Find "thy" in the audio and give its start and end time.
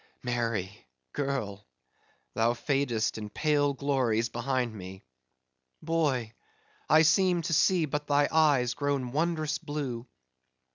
8.07-8.27